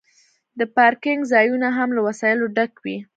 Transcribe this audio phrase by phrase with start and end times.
[0.59, 2.97] د پارکینګ ځایونه هم له وسایلو ډک وي